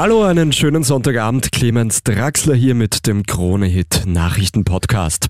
[0.00, 1.52] Hallo, einen schönen Sonntagabend.
[1.52, 5.26] Clemens Draxler hier mit dem Krone-Hit Nachrichten-Podcast.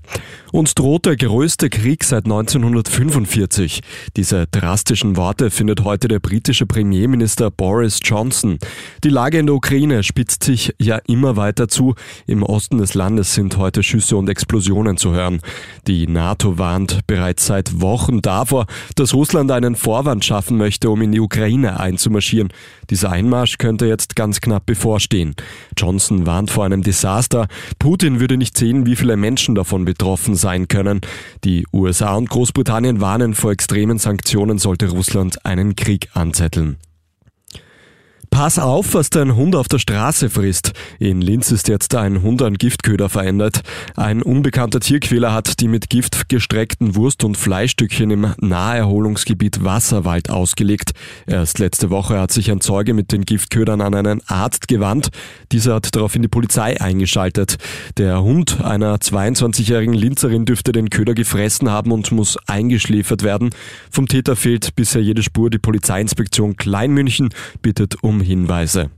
[0.53, 3.81] Uns droht der größte Krieg seit 1945.
[4.17, 8.59] Diese drastischen Worte findet heute der britische Premierminister Boris Johnson.
[9.03, 11.97] Die Lage in der Ukraine spitzt sich ja immer weiter zu.
[12.29, 15.41] Im Osten des Landes sind heute Schüsse und Explosionen zu hören.
[15.89, 21.11] Die NATO warnt bereits seit Wochen davor, dass Russland einen Vorwand schaffen möchte, um in
[21.11, 22.53] die Ukraine einzumarschieren.
[22.89, 25.35] Dieser Einmarsch könnte jetzt ganz knapp bevorstehen.
[25.77, 27.49] Johnson warnt vor einem Desaster.
[27.79, 31.01] Putin würde nicht sehen, wie viele Menschen davon betroffen sein können.
[31.45, 36.77] Die USA und Großbritannien warnen vor extremen Sanktionen, sollte Russland einen Krieg anzetteln.
[38.41, 40.73] Pass auf, was dein Hund auf der Straße frisst.
[40.99, 43.61] In Linz ist jetzt ein Hund an Giftköder verändert.
[43.97, 50.93] Ein unbekannter Tierquäler hat die mit Gift gestreckten Wurst- und Fleischstückchen im Naherholungsgebiet Wasserwald ausgelegt.
[51.27, 55.11] Erst letzte Woche hat sich ein Zeuge mit den Giftködern an einen Arzt gewandt.
[55.53, 57.59] Dieser hat daraufhin die Polizei eingeschaltet.
[57.99, 63.51] Der Hund einer 22-jährigen Linzerin dürfte den Köder gefressen haben und muss eingeschläfert werden.
[63.91, 65.51] Vom Täter fehlt bisher jede Spur.
[65.51, 67.29] Die Polizeiinspektion Kleinmünchen
[67.61, 68.91] bittet um Hinweise.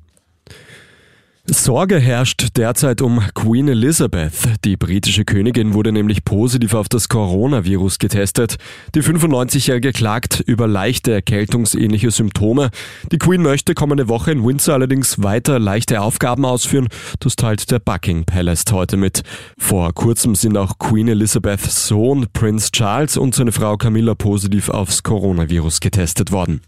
[1.46, 4.32] Sorge herrscht derzeit um Queen Elizabeth.
[4.64, 8.56] Die britische Königin wurde nämlich positiv auf das Coronavirus getestet.
[8.94, 12.70] Die 95-Jährige klagt über leichte erkältungsähnliche Symptome.
[13.10, 16.88] Die Queen möchte kommende Woche in Windsor allerdings weiter leichte Aufgaben ausführen.
[17.18, 19.22] Das teilt der Buckingham Palace heute mit.
[19.58, 25.02] Vor kurzem sind auch Queen Elizabeths Sohn Prince Charles und seine Frau Camilla positiv aufs
[25.02, 26.60] Coronavirus getestet worden.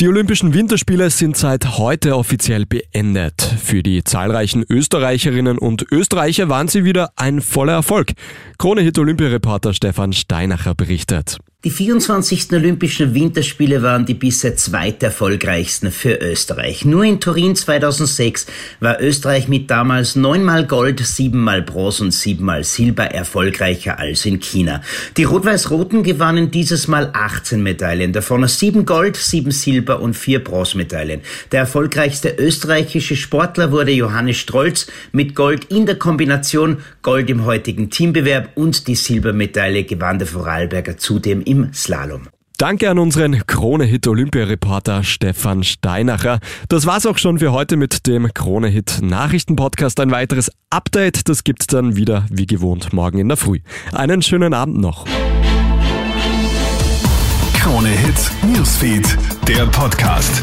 [0.00, 3.42] Die Olympischen Winterspiele sind seit heute offiziell beendet.
[3.42, 8.12] Für die zahlreichen Österreicherinnen und Österreicher waren sie wieder ein voller Erfolg.
[8.58, 11.38] Krone-Hit Olympiareporter Stefan Steinacher berichtet.
[11.64, 12.52] Die 24.
[12.52, 16.84] Olympischen Winterspiele waren die bisher zweiterfolgreichsten für Österreich.
[16.84, 18.46] Nur in Turin 2006
[18.78, 24.82] war Österreich mit damals neunmal Gold, siebenmal Bronze und siebenmal Silber erfolgreicher als in China.
[25.16, 31.22] Die Rot-Weiß-Roten gewannen dieses Mal 18 Medaillen, davon sieben Gold, sieben Silber und vier Bronzemedaillen.
[31.50, 37.90] Der erfolgreichste österreichische Sportler wurde Johannes Strolz mit Gold in der Kombination, Gold im heutigen
[37.90, 42.28] Teambewerb und die Silbermedaille gewann der Vorarlberger zudem im Slalom.
[42.58, 46.40] Danke an unseren Krone-Hit Olympia-Reporter Stefan Steinacher.
[46.68, 50.00] Das war's auch schon für heute mit dem Krone-Hit Nachrichten-Podcast.
[50.00, 53.60] Ein weiteres Update, das gibt's dann wieder wie gewohnt morgen in der Früh.
[53.92, 55.06] Einen schönen Abend noch.
[57.54, 59.16] Krone-Hit Newsfeed,
[59.46, 60.42] der Podcast.